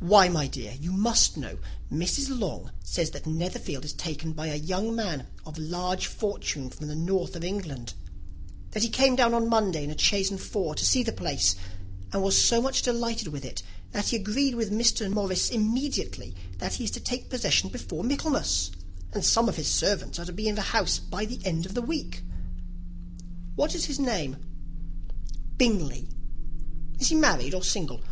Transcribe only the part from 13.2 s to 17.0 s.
with it that he agreed with Mr. Morris immediately; that he is to